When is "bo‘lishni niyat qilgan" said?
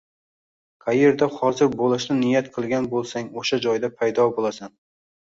1.81-2.87